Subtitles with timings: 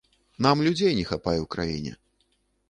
[0.45, 1.93] Нам людзей не хапае ў краіне.